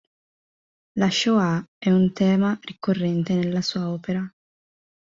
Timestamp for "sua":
3.61-3.89